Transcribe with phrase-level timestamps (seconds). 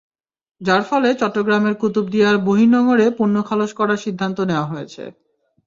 [0.61, 5.03] যার ফলে চট্টগ্রামের কুতুবদিয়ার বহির্নোঙরে পণ্য খালাস করার সিদ্ধান্ত নেওয়া হয়েছে।